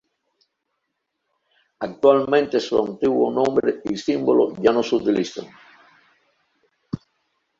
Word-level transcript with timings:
Actualmente 1.79 2.59
su 2.59 2.75
antiguo 2.83 3.31
nombre 3.31 3.81
y 3.83 3.95
símbolo 3.97 4.55
ya 4.59 4.71
no 4.71 4.81
se 4.81 4.95
utilizan. 4.95 5.45